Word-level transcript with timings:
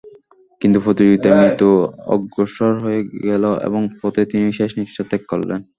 কিন্তু 0.61 0.77
প্রতিযোগিতায় 0.85 1.37
মৃত্যু 1.39 1.69
অগ্রসর 2.13 2.71
হয়ে 2.83 3.01
গেল 3.27 3.43
এবং 3.67 3.81
পথেই 3.99 4.27
তিনি 4.31 4.45
শেষ 4.59 4.71
নিঃশ্বাস 4.77 5.07
ত্যাগ 5.09 5.21
করলেন। 5.31 5.59